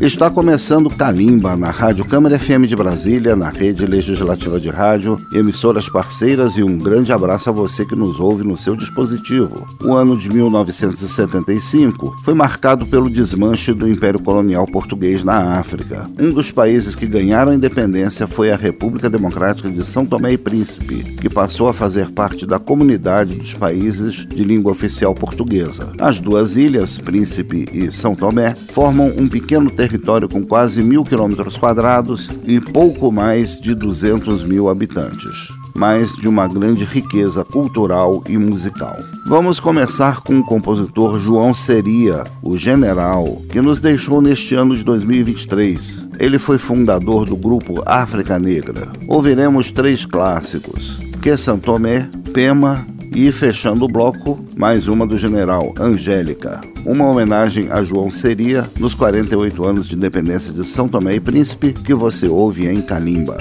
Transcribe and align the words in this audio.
Está 0.00 0.30
começando 0.30 0.88
Calimba 0.88 1.54
na 1.58 1.70
Rádio 1.70 2.06
Câmara 2.06 2.38
FM 2.38 2.64
de 2.66 2.74
Brasília, 2.74 3.36
na 3.36 3.50
rede 3.50 3.84
legislativa 3.84 4.58
de 4.58 4.70
rádio, 4.70 5.20
emissoras 5.30 5.90
parceiras 5.90 6.56
e 6.56 6.62
um 6.62 6.78
grande 6.78 7.12
abraço 7.12 7.50
a 7.50 7.52
você 7.52 7.84
que 7.84 7.94
nos 7.94 8.18
ouve 8.18 8.42
no 8.42 8.56
seu 8.56 8.74
dispositivo. 8.74 9.68
O 9.84 9.92
ano 9.92 10.16
de 10.16 10.30
1975 10.30 12.16
foi 12.24 12.32
marcado 12.32 12.86
pelo 12.86 13.10
desmanche 13.10 13.74
do 13.74 13.86
Império 13.86 14.18
Colonial 14.22 14.64
Português 14.64 15.22
na 15.22 15.58
África. 15.58 16.08
Um 16.18 16.32
dos 16.32 16.50
países 16.50 16.94
que 16.94 17.06
ganharam 17.06 17.52
a 17.52 17.54
independência 17.54 18.26
foi 18.26 18.50
a 18.50 18.56
República 18.56 19.10
Democrática 19.10 19.70
de 19.70 19.84
São 19.84 20.06
Tomé 20.06 20.32
e 20.32 20.38
Príncipe, 20.38 21.04
que 21.20 21.28
passou 21.28 21.68
a 21.68 21.74
fazer 21.74 22.08
parte 22.08 22.46
da 22.46 22.58
comunidade 22.58 23.34
dos 23.34 23.52
países 23.52 24.26
de 24.26 24.44
língua 24.44 24.72
oficial 24.72 25.14
portuguesa. 25.14 25.92
As 25.98 26.22
duas 26.22 26.56
ilhas, 26.56 26.96
Príncipe 26.96 27.68
e 27.70 27.92
São 27.92 28.16
Tomé, 28.16 28.54
formam 28.54 29.12
um 29.14 29.28
pequeno 29.28 29.68
território 29.68 29.89
território 29.90 30.28
com 30.28 30.44
quase 30.44 30.82
mil 30.82 31.04
quilômetros 31.04 31.56
quadrados 31.56 32.30
e 32.44 32.60
pouco 32.60 33.10
mais 33.10 33.58
de 33.58 33.74
200 33.74 34.44
mil 34.44 34.68
habitantes, 34.68 35.48
mas 35.74 36.14
de 36.14 36.28
uma 36.28 36.46
grande 36.46 36.84
riqueza 36.84 37.44
cultural 37.44 38.22
e 38.28 38.38
musical. 38.38 38.96
Vamos 39.26 39.58
começar 39.58 40.20
com 40.20 40.38
o 40.38 40.44
compositor 40.44 41.18
João 41.18 41.52
Seria, 41.54 42.24
o 42.40 42.56
general, 42.56 43.42
que 43.50 43.60
nos 43.60 43.80
deixou 43.80 44.22
neste 44.22 44.54
ano 44.54 44.76
de 44.76 44.84
2023. 44.84 46.08
Ele 46.18 46.38
foi 46.38 46.56
fundador 46.56 47.26
do 47.26 47.36
grupo 47.36 47.82
África 47.84 48.38
Negra. 48.38 48.88
Ouviremos 49.08 49.72
três 49.72 50.06
clássicos: 50.06 51.00
Que 51.20 51.36
Santomé, 51.36 52.08
Pema 52.32 52.86
e 53.14 53.30
fechando 53.32 53.84
o 53.84 53.88
bloco, 53.88 54.44
mais 54.56 54.88
uma 54.88 55.06
do 55.06 55.16
general 55.16 55.74
Angélica. 55.78 56.60
Uma 56.84 57.06
homenagem 57.06 57.68
a 57.70 57.82
João 57.82 58.10
Seria 58.10 58.68
nos 58.78 58.94
48 58.94 59.64
anos 59.64 59.88
de 59.88 59.96
independência 59.96 60.52
de 60.52 60.64
São 60.64 60.88
Tomé 60.88 61.14
e 61.14 61.20
Príncipe, 61.20 61.72
que 61.72 61.94
você 61.94 62.28
ouve 62.28 62.68
em 62.68 62.80
Kalimba. 62.80 63.36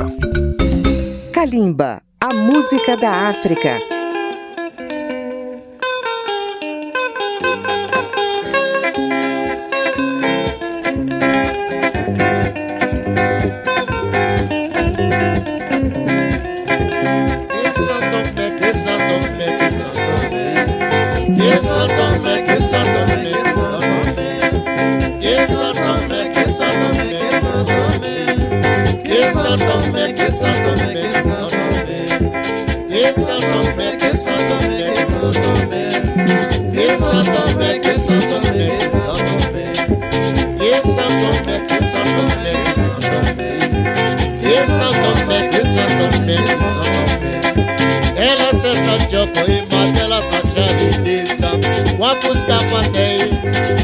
Kalimba, 1.31 2.01
a 2.19 2.33
música 2.33 2.97
da 2.97 3.29
África. 3.29 3.98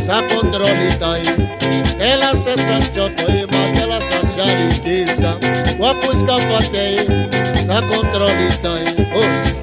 Sa 0.05 0.21
controlita, 0.27 1.17
el 1.99 2.21
asesor 2.21 2.91
yo 2.93 3.07
estoy 3.07 3.47
más 3.47 3.73
de 3.73 3.87
la 3.87 3.99
kuonyesha 4.35 4.55
ligiza 4.55 5.33
wapuskapatei 5.79 6.97
sa 7.67 7.81
kontrolitai 7.81 8.85
os 9.15 9.55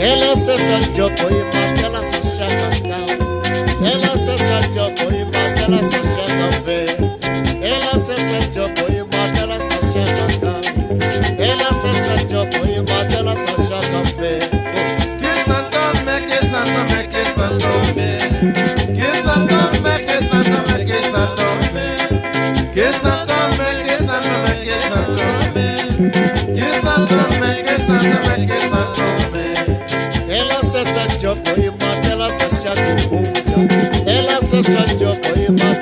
Ela 0.00 0.36
se 0.36 0.58
saltó 0.58 1.08
y 1.30 1.44
mató 1.44 1.86
a 1.86 1.90
la 1.90 2.02
sasha 2.02 2.46
cacao. 2.46 3.06
Ela 3.82 4.16
se 4.16 4.38
saltó 4.38 4.88
y 5.10 5.24
mató 5.24 5.68
la 5.68 6.03
sácame, 26.94 27.62
que 27.62 27.76
sácame, 27.76 28.46
que 28.46 28.60
sácame. 28.68 29.44
Ela 30.28 30.62
se 30.62 30.84
sancho, 30.84 31.36
coima, 31.44 32.10
ela 32.10 32.30
se 32.30 32.50
sancho, 32.50 33.08
cumbia. 33.08 34.00
Ela 34.06 34.40
se. 34.40 35.73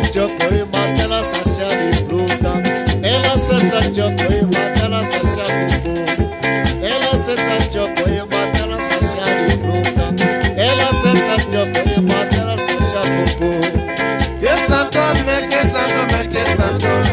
se 0.00 0.10
chocoima 0.12 0.94
que 0.94 1.06
la 1.06 1.22
sacia 1.22 1.68
disfruta. 1.90 2.62
Ela 3.02 3.36
se 3.36 3.60
sa 3.60 3.80
chocoima 3.92 4.72
que 4.74 4.88
la 4.88 5.02
sacia 5.02 5.44
disfruta. 5.66 6.22
Ela 6.82 7.12
se 7.16 7.36
sa 7.36 7.70
chocoima 7.70 8.40
que 8.52 8.66
la 8.66 8.78
sacia 8.80 9.26
disfruta. 9.46 10.04
Ela 10.56 10.88
se 11.00 11.12
sa 11.24 11.36
chocoima 11.50 12.28
que 12.30 12.38
la 12.38 12.56
sacia 12.58 13.02
disfruta. 13.24 13.80
Que 14.40 14.66
santo 14.66 14.98
me, 15.26 15.48
que 15.48 15.68
santo 15.68 16.02
me, 16.10 16.28
que 16.28 16.56
santo 16.56 16.88
me. 17.04 17.11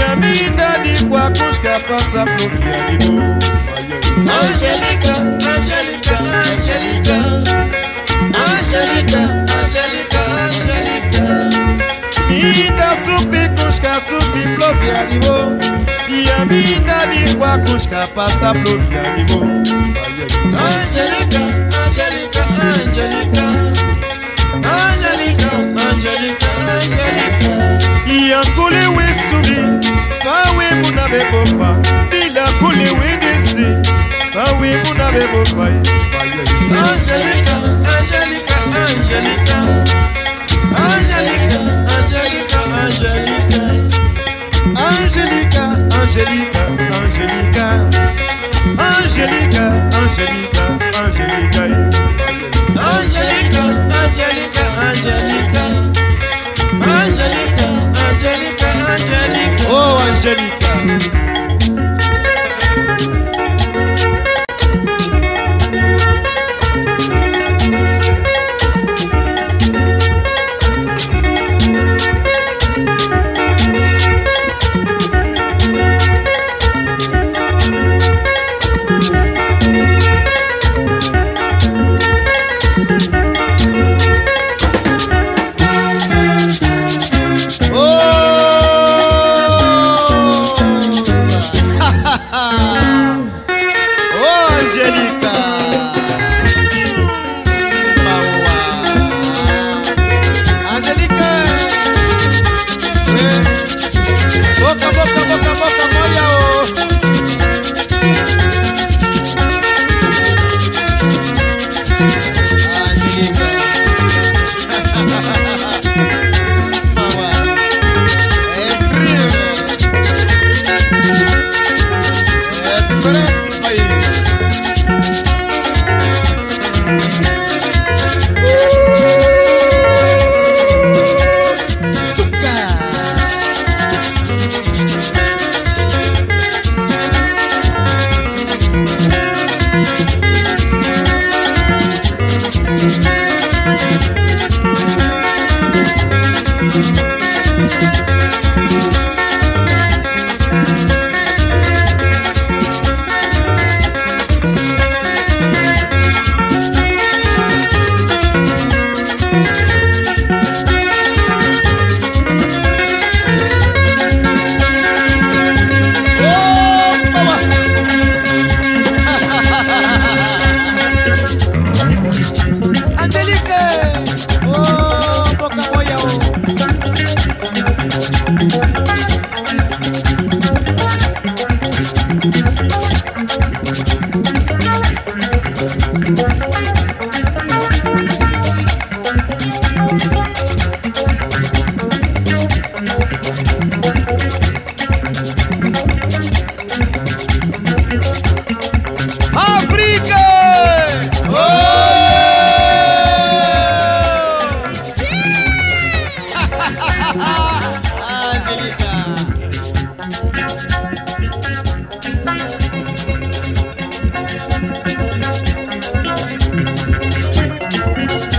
Yami 0.00 0.48
ndadi 0.52 1.04
kwa 1.08 1.30
kushka 1.30 1.78
pasa 1.88 2.24
pro 2.24 2.46
via 2.48 2.76
Angelica, 4.40 5.14
Angelica, 5.52 6.16
Angelica. 6.44 7.16
Angelica, 8.44 9.20
Angelica, 9.56 10.20
Angelica. 10.44 11.24
Ninda 12.28 12.90
supli 13.04 13.48
kushka 13.48 13.92
supli 14.08 14.42
pro 14.56 14.68
via 14.80 15.00
Yami 16.30 16.62
ndadi 16.82 17.34
kwa 17.38 17.58
kushka 17.58 18.06
pasa 18.14 18.52
pro 18.54 18.72
via 18.76 19.02
dibo. 19.16 19.40
Angelica, 20.64 21.42
Angelica, 21.80 22.42
Angelica. 22.62 23.46
angelika 24.54 25.50
angelika 25.90 26.46
angelika. 26.74 27.52
Yankuli 28.30 28.86
wisudi 28.86 29.60
bawibu 30.24 30.90
na 30.94 31.08
bebofa. 31.08 31.76
Bilakuli 32.10 32.84
widisi 32.90 33.66
bawibu 34.34 34.94
na 34.94 35.12
bebofa. 35.12 35.66
Angelika 36.70 37.54
angelika 37.94 38.56
angelika. 38.82 39.58
Angelika 40.86 41.60
angelika 41.96 42.60
angelika. 42.82 43.62
Angelika 44.88 45.62
angelika 46.00 46.62
angelika. 46.96 47.66
Angélica, 48.78 49.88
Angélica, 49.96 50.64
Angélica 51.02 51.62
eh. 51.66 52.10
Angélica, 52.76 53.62
Angélica, 54.00 54.64
Angélica. 54.88 55.62
Angélica, 56.80 57.66
Angélica, 58.04 58.68
Angélica. 58.92 59.64
Oh 59.70 59.96
Angélica. 60.10 61.29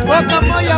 Wọ́n 0.07 0.21
kan 0.29 0.41
mọ́yà. 0.49 0.77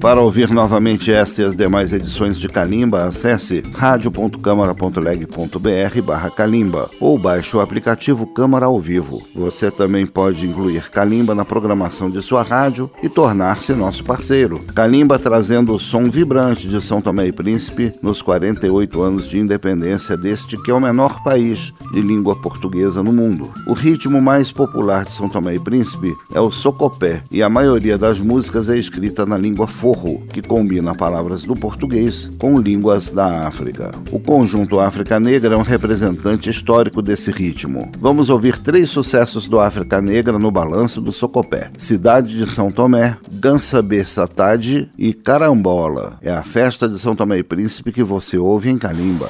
Para 0.00 0.20
ouvir 0.22 0.48
novamente 0.48 1.12
esta 1.12 1.42
e 1.42 1.44
as 1.44 1.54
demais 1.54 1.92
edições 1.92 2.38
de 2.38 2.48
Calimba, 2.48 3.04
acesse 3.04 3.62
radio.câmara.leg.br 3.74 6.02
barra 6.02 6.30
Calimba 6.30 6.88
ou 6.98 7.18
baixe 7.18 7.54
o 7.54 7.60
aplicativo 7.60 8.26
Câmara 8.26 8.64
ao 8.64 8.80
Vivo. 8.80 9.22
Você 9.34 9.70
também 9.70 10.06
pode 10.06 10.46
incluir 10.46 10.88
Calimba 10.88 11.34
na 11.34 11.44
programação 11.44 12.10
de 12.10 12.22
sua 12.22 12.42
rádio 12.42 12.90
e 13.02 13.10
tornar-se 13.10 13.74
nosso 13.74 14.02
parceiro. 14.02 14.60
Calimba 14.74 15.18
trazendo 15.18 15.74
o 15.74 15.78
som 15.78 16.08
vibrante 16.08 16.66
de 16.66 16.80
São 16.80 17.02
Tomé 17.02 17.26
e 17.26 17.32
Príncipe 17.32 17.92
nos 18.02 18.22
48 18.22 19.02
anos 19.02 19.28
de 19.28 19.38
independência 19.38 20.16
deste 20.16 20.56
que 20.62 20.70
é 20.70 20.74
o 20.74 20.80
menor 20.80 21.22
país 21.22 21.74
de 21.92 22.00
língua 22.00 22.40
portuguesa 22.40 23.02
no 23.02 23.12
mundo. 23.12 23.50
O 23.66 23.74
ritmo 23.74 24.22
mais 24.22 24.50
popular 24.50 25.04
de 25.04 25.12
São 25.12 25.28
Tomé 25.28 25.56
e 25.56 25.60
Príncipe 25.60 26.16
é 26.32 26.40
o 26.40 26.50
socopé 26.50 27.22
e 27.30 27.42
a 27.42 27.50
maioria 27.50 27.98
das 27.98 28.18
músicas 28.18 28.70
é 28.70 28.78
escrita 28.78 29.26
na 29.26 29.36
língua 29.36 29.66
forro 29.66 29.89
forro, 29.90 30.22
que 30.32 30.40
combina 30.40 30.94
palavras 30.94 31.42
do 31.42 31.54
português 31.54 32.30
com 32.38 32.60
línguas 32.60 33.10
da 33.10 33.48
África. 33.48 33.92
O 34.12 34.20
conjunto 34.20 34.78
África 34.78 35.18
Negra 35.18 35.54
é 35.54 35.58
um 35.58 35.62
representante 35.62 36.48
histórico 36.48 37.02
desse 37.02 37.32
ritmo. 37.32 37.90
Vamos 37.98 38.30
ouvir 38.30 38.58
três 38.58 38.88
sucessos 38.90 39.48
do 39.48 39.58
África 39.58 40.00
Negra 40.00 40.38
no 40.38 40.50
balanço 40.50 41.00
do 41.00 41.12
Socopé: 41.12 41.70
Cidade 41.76 42.38
de 42.38 42.48
São 42.48 42.70
Tomé, 42.70 43.16
Gansa 43.32 43.84
Satade 44.06 44.88
e 44.96 45.12
Carambola. 45.12 46.18
É 46.22 46.30
a 46.30 46.42
festa 46.42 46.88
de 46.88 46.98
São 46.98 47.16
Tomé 47.16 47.38
e 47.38 47.42
Príncipe 47.42 47.92
que 47.92 48.04
você 48.04 48.38
ouve 48.38 48.70
em 48.70 48.78
Calimba. 48.78 49.28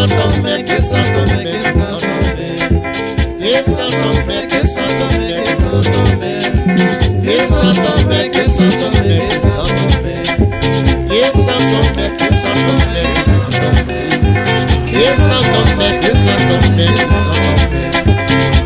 saltame, 0.00 0.64
que 0.64 0.80
saltame, 0.80 1.44
que 1.44 1.72
saltame. 1.72 2.48
Que 3.38 3.64
saltame, 3.64 4.48
que 4.48 4.66
saltame, 4.66 5.34
que 5.44 5.54
saltame. 5.68 6.32
Que 7.22 7.38
saltame, 7.46 8.30
que 8.30 8.46
saltame, 8.48 9.18
que 9.18 9.36
saltame. 9.40 10.16
Que 11.08 11.24
saltame, 11.32 12.04
que 12.16 12.28
saltame, 12.34 13.02
que 13.14 13.22
saltame. 13.30 14.00
Que 14.90 15.08
saltame, 15.16 15.88
que 16.00 16.12
saltame, 16.14 16.86
que 16.86 17.04
saltame. 17.10 17.82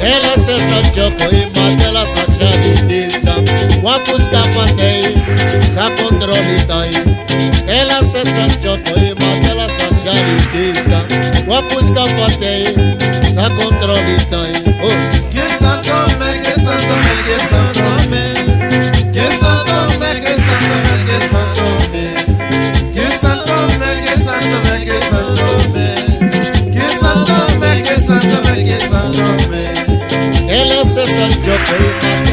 Él 0.03 0.25
es 0.37 0.49
el 0.49 0.61
Sancho 0.61 1.05
Coima 1.19 1.65
de 1.83 1.93
la 1.93 2.05
Sasha 2.07 2.51
Lindisa. 2.63 3.35
Guapusca 3.81 4.43
Patei, 4.55 5.15
Sapo 5.73 6.15
Trolitay. 6.19 6.93
Él 7.67 7.89
es 8.01 8.15
el 8.15 8.27
Sancho 8.27 8.79
Coima 8.85 9.31
de 9.41 9.55
la 9.55 9.69
Sasha 9.69 9.94
kuonyesha 10.05 10.25
ligiza 10.25 11.01
kwa 11.47 11.63
kuskapa 11.63 12.31
tei 12.41 12.65
sa 13.35 13.51
kontrolita 13.51 14.39
os 14.39 15.25
gesa 15.33 15.83
tome 15.83 16.39
gesa 16.43 16.77
tome 16.77 17.15
gesa 17.27 17.73
tome 17.75 18.23
gesa 19.13 19.65
tome 19.65 20.21
gesa 20.25 20.59
tome 20.67 21.05
gesa 21.05 21.41
tome 21.57 22.05
gesa 22.95 23.33
tome 23.47 23.91
gesa 24.05 24.35
tome 24.41 24.85
gesa 24.85 25.21
tome 25.37 25.87
gesa 26.73 27.11
tome 27.25 27.71
gesa 27.83 28.21
tome 28.21 28.65
gesa 28.65 29.01
tome 29.13 29.65
él 30.49 30.71
hace 30.73 31.07
San 31.07 31.33
Joaquín. 31.43 32.24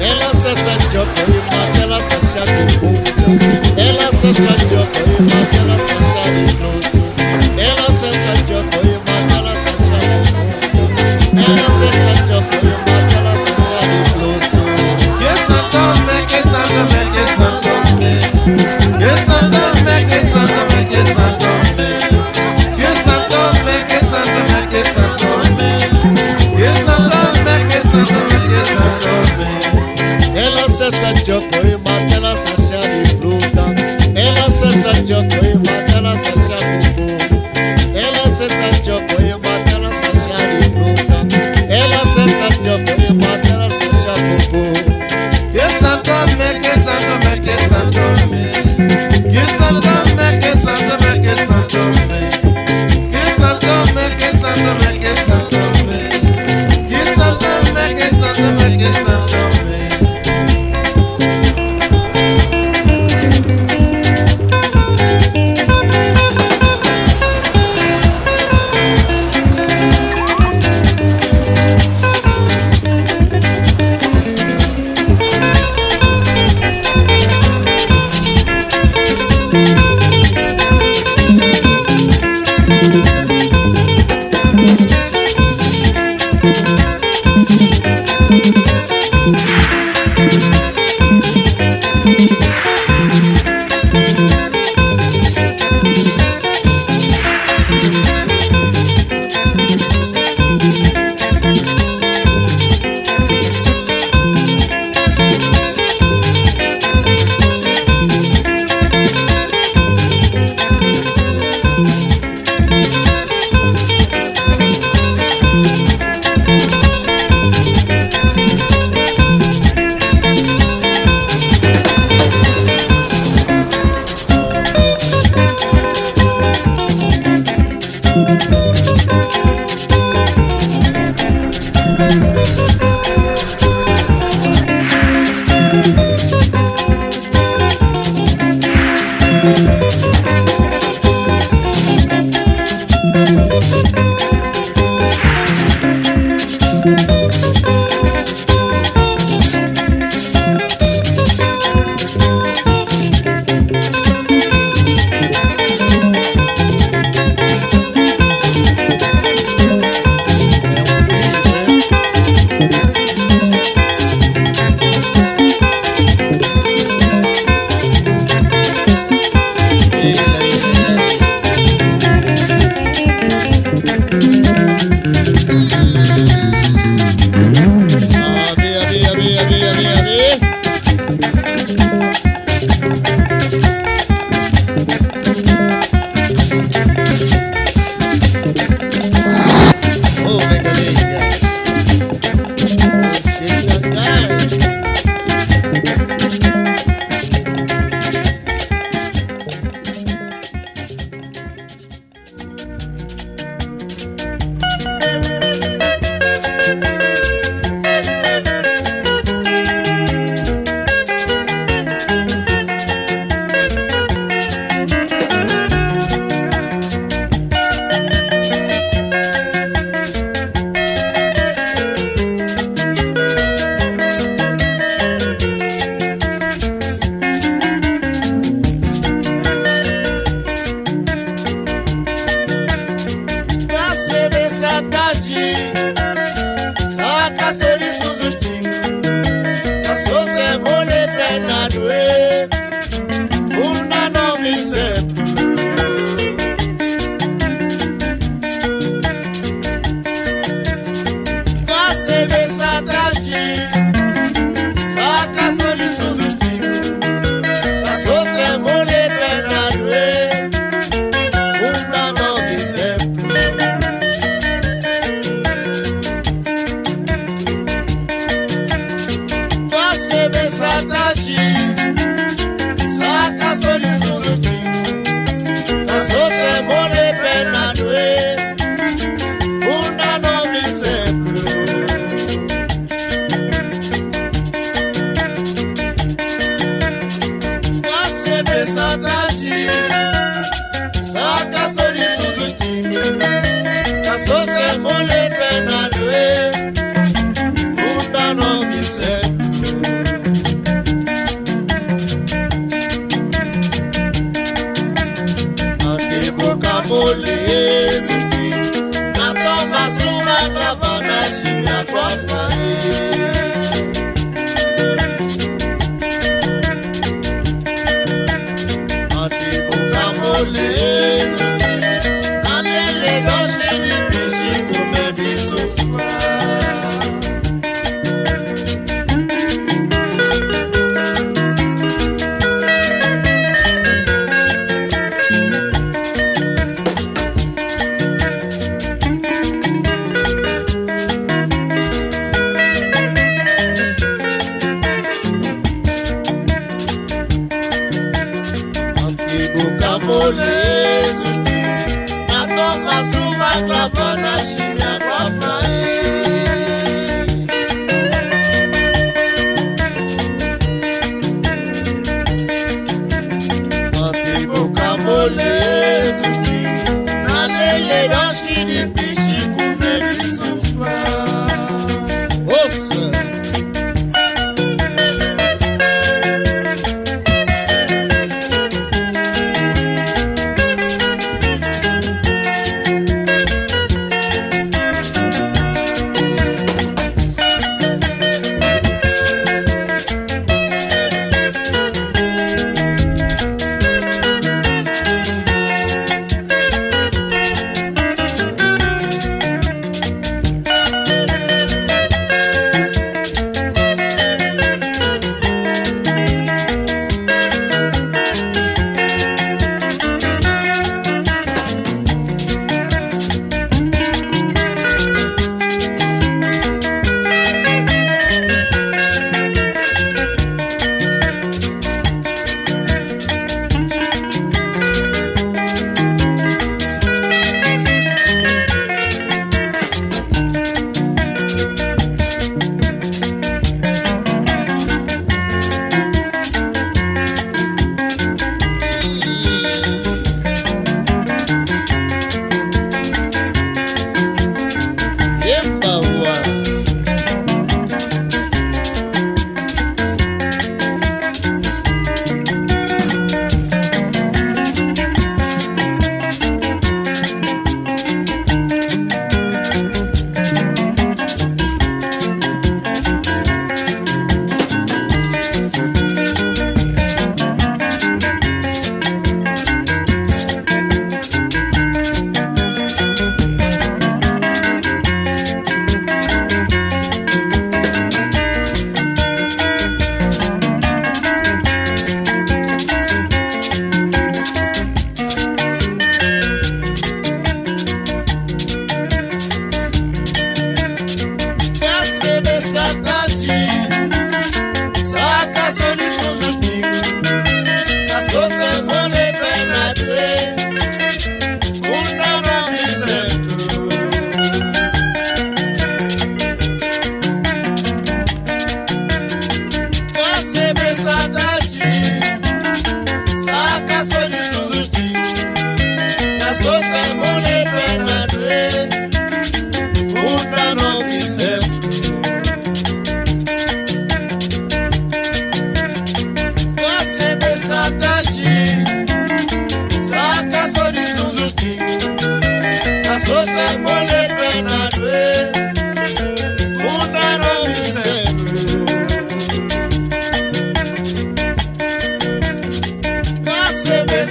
Ela 0.00 0.32
se 0.32 0.54
sanjou, 0.56 1.06
ela 1.82 2.00
se 2.00 2.20
sanjou, 2.20 2.94
ela 3.76 4.10
se 4.12 4.32
sanjou, 4.32 4.86
ẹsẹ̀ 30.90 31.12
jọkọ̀ 31.26 31.62
ẹ̀. 31.72 31.99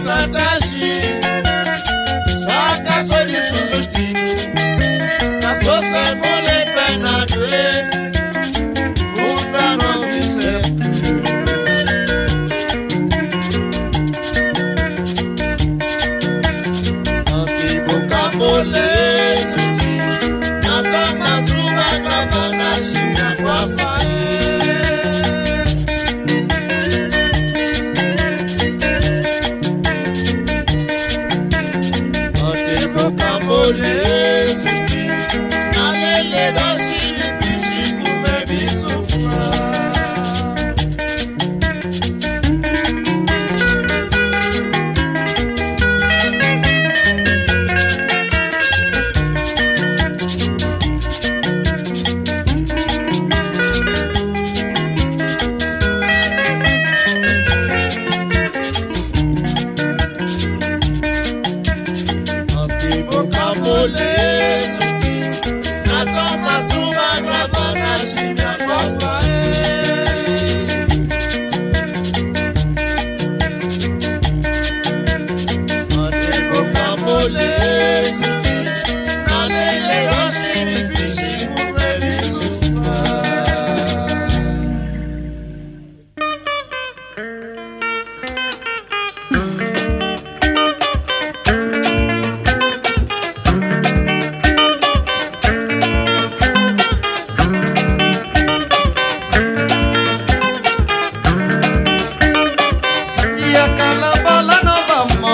Santa. 0.10 0.49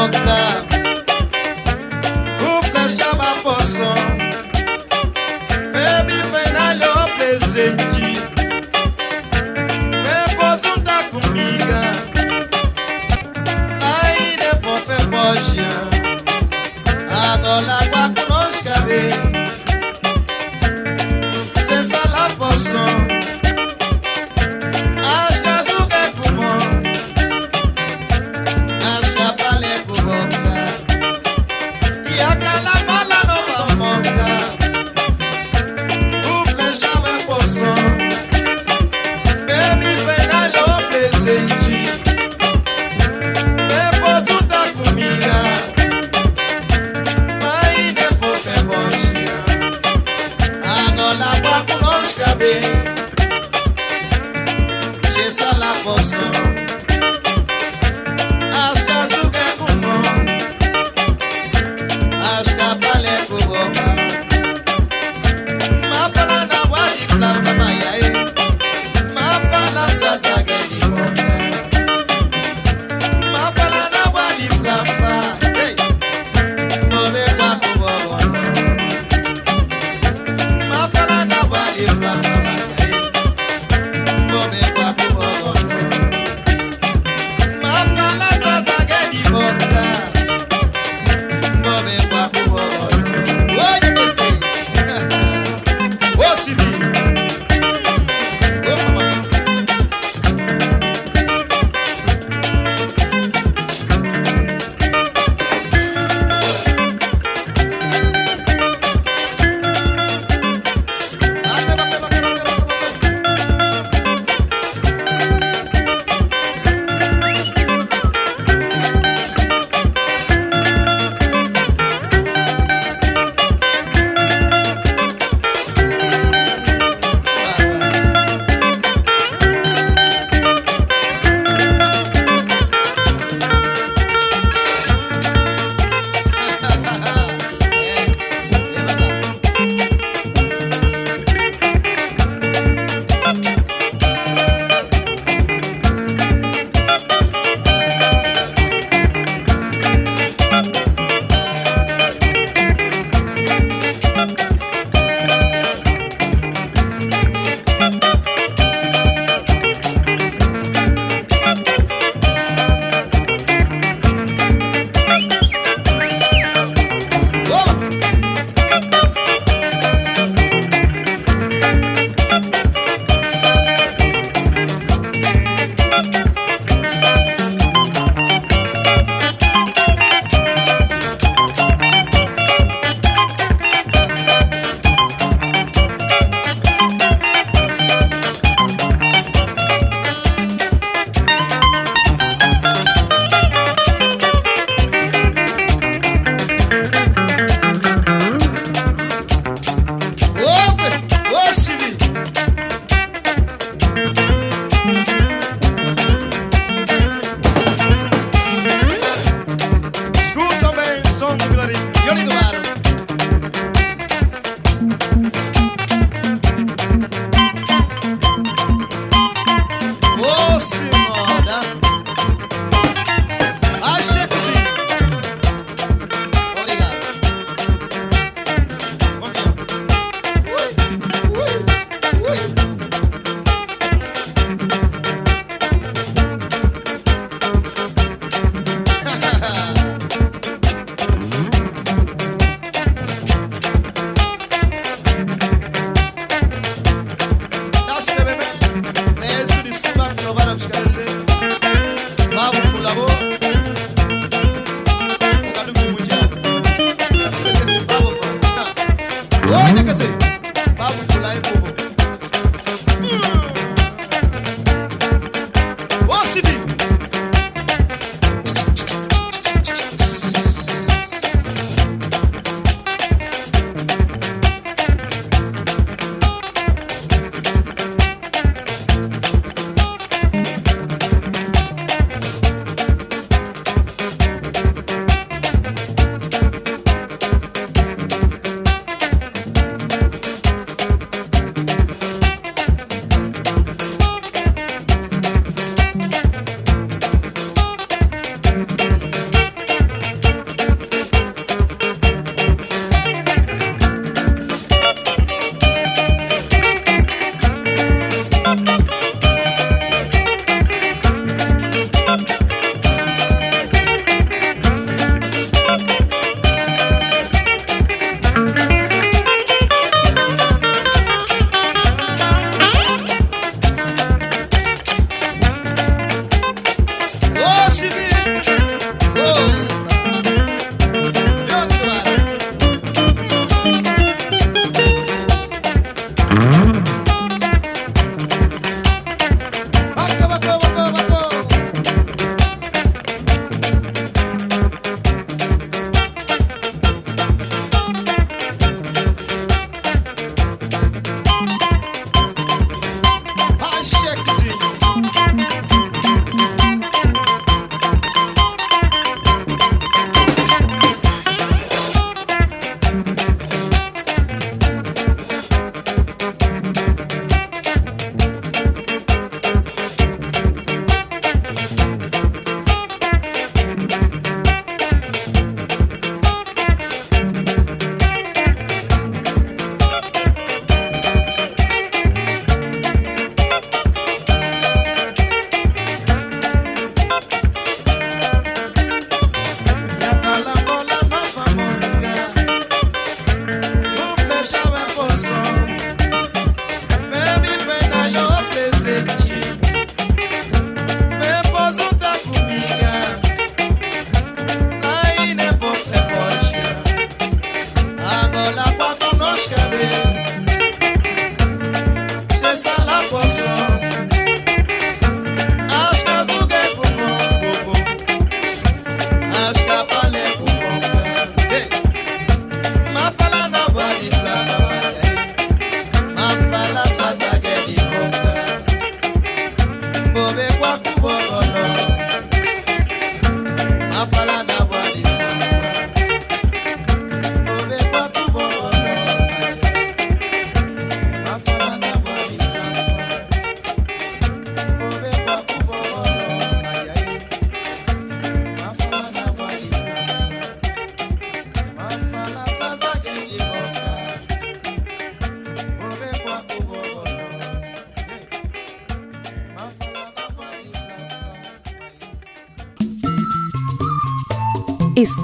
boca 0.08 0.65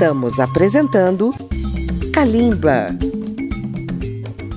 Estamos 0.01 0.39
apresentando 0.39 1.31
Kalimba. 2.11 2.87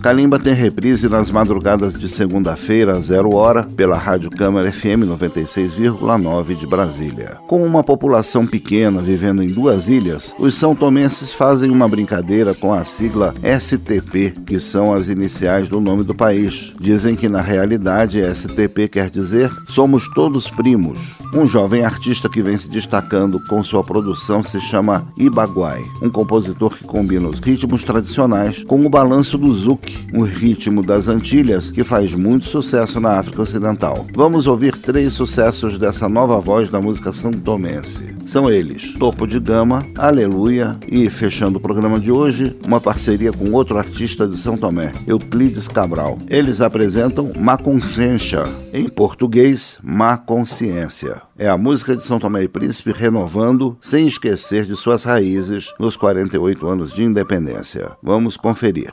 Calimba 0.01 0.38
tem 0.38 0.55
reprise 0.55 1.07
nas 1.07 1.30
madrugadas 1.30 1.99
de 1.99 2.09
segunda-feira, 2.09 2.99
zero 3.03 3.34
hora, 3.34 3.62
pela 3.62 3.99
Rádio 3.99 4.30
Câmara 4.30 4.72
FM 4.72 5.05
96,9 5.05 6.55
de 6.55 6.66
Brasília. 6.66 7.36
Com 7.47 7.62
uma 7.62 7.84
população 7.84 8.47
pequena 8.47 9.03
vivendo 9.03 9.42
em 9.42 9.49
duas 9.49 9.86
ilhas, 9.86 10.34
os 10.38 10.55
são 10.55 10.74
tomenses 10.74 11.30
fazem 11.30 11.70
uma 11.70 11.86
brincadeira 11.86 12.55
com 12.55 12.72
a 12.72 12.82
sigla 12.82 13.34
STP, 13.61 14.30
que 14.47 14.59
são 14.59 14.95
as 14.95 15.11
iniciais 15.11 15.68
do 15.68 15.78
nome 15.78 16.05
do 16.05 16.14
país. 16.14 16.72
Dizem 16.80 17.14
que 17.14 17.28
na 17.28 17.42
realidade 17.42 18.18
STP 18.34 18.88
quer 18.88 19.11
dizer 19.11 19.53
Somos 19.68 20.09
Todos 20.14 20.49
Primos. 20.49 20.99
Um 21.35 21.47
jovem 21.47 21.85
artista 21.85 22.28
que 22.28 22.41
vem 22.41 22.57
se 22.57 22.70
destacando 22.70 23.41
com 23.41 23.62
sua 23.64 23.82
produção 23.82 24.45
se 24.45 24.61
chama 24.61 25.05
Ibaguai, 25.16 25.82
um 26.01 26.09
compositor 26.09 26.76
que 26.76 26.85
combina 26.85 27.26
os 27.26 27.41
ritmos 27.41 27.82
tradicionais 27.82 28.62
com 28.62 28.87
o 28.87 28.89
balanço 28.89 29.37
do 29.37 29.53
zouk, 29.53 30.07
um 30.14 30.22
ritmo 30.22 30.80
das 30.80 31.09
Antilhas 31.09 31.72
que 31.72 31.82
faz 31.82 32.14
muito 32.14 32.45
sucesso 32.45 33.01
na 33.01 33.18
África 33.18 33.43
Ocidental. 33.43 34.07
Vamos 34.14 34.47
ouvir 34.47 34.76
três 34.76 35.14
sucessos 35.14 35.76
dessa 35.76 36.09
nova 36.09 36.39
voz 36.39 36.70
da 36.70 36.80
música 36.80 37.12
santomense. 37.12 38.13
São 38.27 38.51
eles 38.51 38.93
Topo 38.99 39.27
de 39.27 39.39
Gama, 39.39 39.87
Aleluia 39.97 40.79
e, 40.91 41.09
fechando 41.11 41.59
o 41.59 41.61
programa 41.61 42.01
de 42.01 42.11
hoje, 42.11 42.57
uma 42.64 42.81
parceria 42.81 43.33
com 43.33 43.53
outro 43.53 43.79
artista 43.79 44.27
de 44.27 44.37
São 44.37 44.57
Tomé, 44.57 44.93
Euclides 45.07 45.68
Cabral. 45.68 46.18
Eles 46.29 46.61
apresentam 46.61 47.31
Má 47.39 47.57
Consciência, 47.57 48.45
em 48.72 48.89
português, 48.89 49.79
Má 49.83 50.16
Consciência. 50.16 51.22
É 51.39 51.49
a 51.49 51.59
música 51.59 51.95
de 51.95 52.03
São 52.03 52.18
Tomé 52.18 52.45
e 52.45 52.49
Príncipe 52.49 52.93
renovando, 52.93 53.77
sem 53.81 54.07
esquecer 54.07 54.64
de 54.66 54.75
suas 54.75 55.05
raízes, 55.05 55.72
nos 55.79 55.97
48 55.97 56.66
anos 56.66 56.93
de 56.93 57.03
independência. 57.03 57.93
Vamos 58.03 58.37
conferir. 58.37 58.93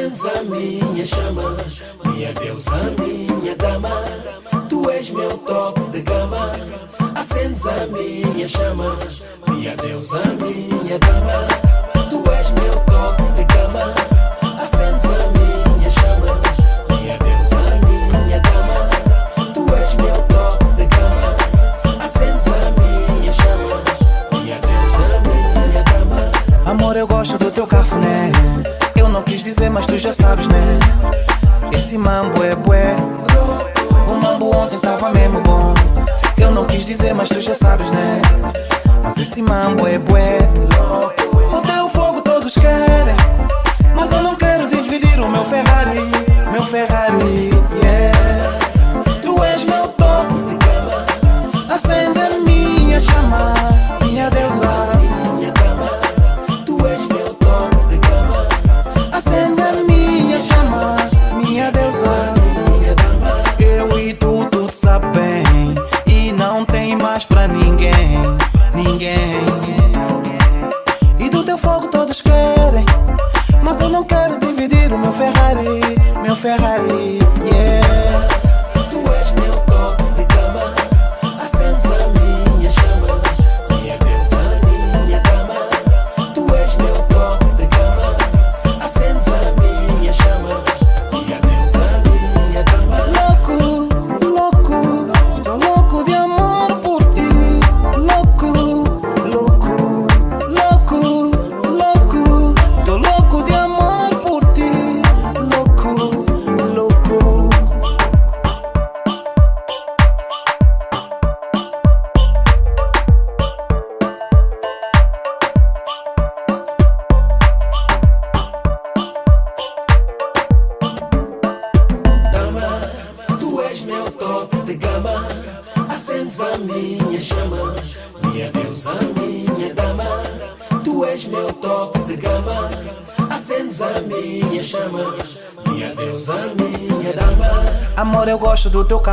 Acendes 0.00 0.24
a 0.24 0.42
minha 0.44 1.04
chama, 1.04 1.56
minha 2.06 2.32
deusa, 2.32 2.70
minha 2.98 3.54
dama. 3.56 3.90
Tu 4.68 4.90
és 4.90 5.10
meu 5.10 5.36
top 5.38 5.78
de 5.90 6.00
gama, 6.00 6.52
acendes 7.14 7.66
a 7.66 7.86
minha 7.86 8.48
chama, 8.48 8.96
minha 9.48 9.76
deusa, 9.76 10.22
minha 10.40 10.98
dama. 10.98 11.48
Tu 12.08 12.16
és 12.30 12.50
meu 12.52 12.76
top 12.86 13.20
de 13.36 13.44
gama, 13.44 13.94
acendes 14.62 15.04
a 15.04 15.18
minha 15.36 15.90
chama, 15.90 16.40
minha 16.88 17.18
deusa, 17.18 17.62
minha 17.84 18.40
dama. 18.40 19.52
Tu 19.52 19.74
és 19.74 19.94
meu 19.96 20.22
top 20.28 20.64
de 20.76 20.86
gama, 20.86 21.36
acendes 22.02 22.46
a 22.46 22.70
minha 22.80 23.32
chama, 23.34 23.82
minha 24.32 24.58
deusa, 24.60 25.20
minha 25.28 25.82
dama. 25.82 26.70
Amor, 26.70 26.96
eu 26.96 27.06
gosto 27.06 27.36
dizer, 29.54 29.70
mas 29.70 29.86
tu 29.86 29.98
já 29.98 30.12
sabes, 30.12 30.46
né? 30.46 30.78
Esse 31.72 31.98
mambo 31.98 32.42
é 32.44 32.54
bué. 32.54 32.94
O 34.08 34.14
mambo 34.14 34.56
ontem 34.56 34.78
tava 34.78 35.10
mesmo 35.10 35.40
bom. 35.40 35.74
Eu 36.38 36.50
não 36.52 36.64
quis 36.64 36.84
dizer, 36.84 37.14
mas 37.14 37.28
tu 37.28 37.40
já 37.40 37.54
sabes, 37.54 37.90
né? 37.90 38.22
Mas 39.02 39.16
esse 39.16 39.42
mambo 39.42 39.86
é 39.88 39.98
bué. 39.98 40.38
O 41.52 41.60
teu 41.62 41.88
fogo 41.88 42.20
todos 42.20 42.54
querem. 42.54 43.16
Mas 43.94 44.12
eu 44.12 44.22
não 44.22 44.36
quero 44.36 44.68
dividir 44.68 45.18
o 45.18 45.28
meu 45.28 45.44
Ferrari. 45.44 46.10
Meu 46.52 46.64
Ferrari, 46.64 47.49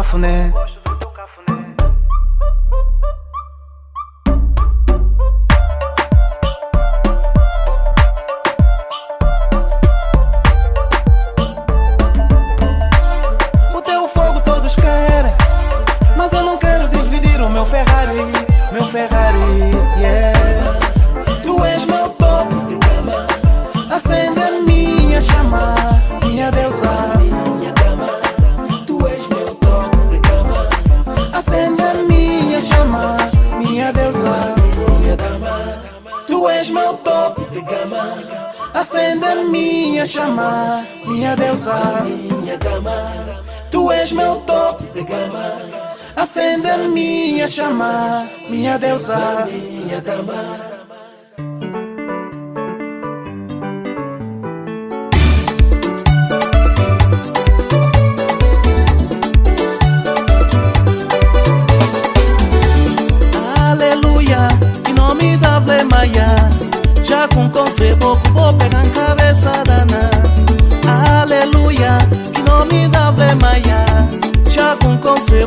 船。 0.08 0.67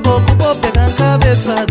bokubope 0.00 0.68
na 0.76 0.84
nkabesana 0.88 1.69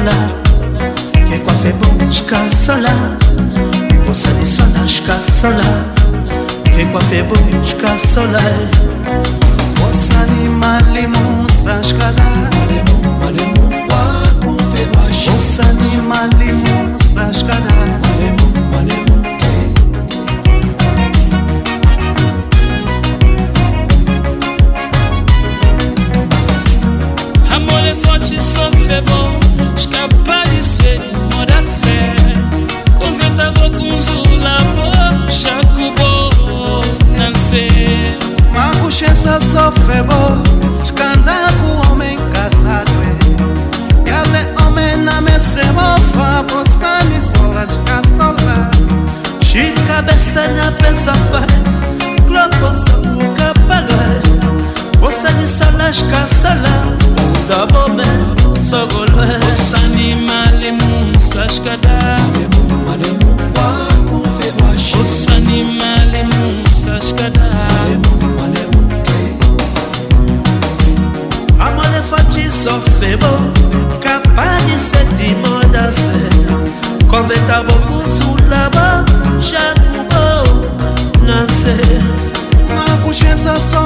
sola 0.00 0.16
Que 1.28 1.38
kwa 1.38 1.52
fe 1.54 1.72
bon 1.72 2.10
shka 2.10 2.36
sola 2.66 2.94
Bosani 4.06 4.46
sola 5.40 5.64
Que 6.64 6.84
kwa 6.86 7.00
fe 7.00 7.22
bon 7.22 7.64
shka 7.64 7.88
sola 8.14 8.40
Bosani 9.76 10.48
malimu 10.48 11.46
sa 11.64 11.82
shkada 11.84 12.24
Malimu, 12.56 13.18
malimu 13.20 13.86
kwa 13.88 14.02
kufe 14.44 14.84
bashi 14.94 15.30
Bosani 15.30 15.96
malimu 16.08 16.98
sa 17.14 17.32
shkada 17.34 17.74
Malimu, 18.02 18.46
malimu 18.72 19.20
Amore 27.54 27.94
forte 27.94 28.40
sofre 28.40 29.00
bom 29.02 29.49
Escandar 40.82 41.52
com 41.60 41.90
homem 41.90 42.18
casado 42.32 42.90
ale 44.10 44.66
homem 44.66 44.96
na 44.96 45.20
mesa 45.20 45.62
mofa 45.72 46.44
Possani 46.44 47.20
sola, 47.20 47.64
escaçola 47.64 48.70
Chi 49.42 49.72
cabeça 49.86 50.48
na 50.48 50.72
pensa 50.72 51.12
faz 51.30 51.46
Globo 52.26 52.74
sabuca 52.80 53.52
paga 53.68 54.02
Possani 54.98 55.46
sola, 55.46 55.90
escaçola 55.90 56.96
Da 57.48 57.66
bome, 57.66 58.04
sogolo 58.60 59.20
Osani 59.52 60.16
malimu 60.16 61.20
Sashkada 61.20 61.88
Malemu, 61.88 62.19
febo 73.00 73.32
Kapadi 74.04 74.76
seti 74.78 75.34
modase. 75.42 76.20
Kometa 77.10 77.62
boku 77.66 78.00
sou 78.16 78.36
laba 78.50 79.04
Chakou 79.40 80.04
bo 80.10 80.24
nase. 81.26 81.76
Mwen 82.68 82.92
kouche 83.02 83.36
sa 83.36 83.56
so 83.56 83.79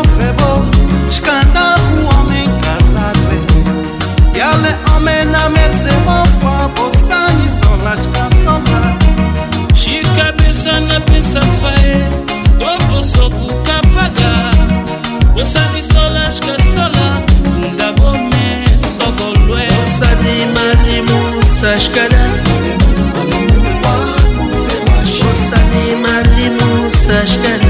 sakala 21.64 22.24
osani 25.32 25.86
malimo 26.02 26.90
sakala 26.90 27.63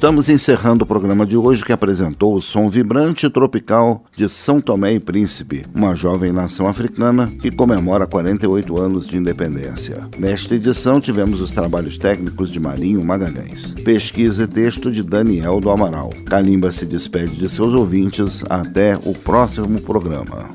Estamos 0.00 0.30
encerrando 0.30 0.82
o 0.82 0.86
programa 0.86 1.26
de 1.26 1.36
hoje 1.36 1.62
que 1.62 1.74
apresentou 1.74 2.34
o 2.34 2.40
som 2.40 2.70
vibrante 2.70 3.28
tropical 3.28 4.02
de 4.16 4.30
São 4.30 4.58
Tomé 4.58 4.94
e 4.94 4.98
Príncipe, 4.98 5.66
uma 5.74 5.94
jovem 5.94 6.32
nação 6.32 6.66
africana 6.66 7.30
que 7.42 7.50
comemora 7.50 8.06
48 8.06 8.80
anos 8.80 9.06
de 9.06 9.18
independência. 9.18 10.08
Nesta 10.18 10.54
edição 10.54 11.02
tivemos 11.02 11.42
os 11.42 11.50
trabalhos 11.50 11.98
técnicos 11.98 12.48
de 12.48 12.58
Marinho 12.58 13.04
Magalhães. 13.04 13.74
Pesquisa 13.84 14.44
e 14.44 14.46
texto 14.46 14.90
de 14.90 15.02
Daniel 15.02 15.60
do 15.60 15.68
Amaral. 15.68 16.08
Kalimba 16.24 16.72
se 16.72 16.86
despede 16.86 17.36
de 17.36 17.50
seus 17.50 17.74
ouvintes 17.74 18.42
até 18.48 18.98
o 19.04 19.12
próximo 19.12 19.82
programa. 19.82 20.48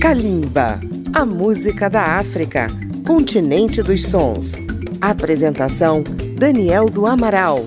Kalimba, 0.00 0.78
a 1.12 1.26
música 1.26 1.90
da 1.90 2.18
África, 2.18 2.68
continente 3.04 3.82
dos 3.82 4.06
sons. 4.06 4.52
Apresentação: 5.00 6.04
Daniel 6.38 6.88
do 6.88 7.04
Amaral. 7.04 7.66